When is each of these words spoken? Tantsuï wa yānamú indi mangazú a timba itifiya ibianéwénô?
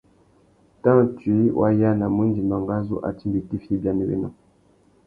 Tantsuï 0.81 1.43
wa 1.59 1.67
yānamú 1.81 2.21
indi 2.27 2.41
mangazú 2.51 2.95
a 3.07 3.09
timba 3.17 3.37
itifiya 3.41 3.73
ibianéwénô? 3.77 4.29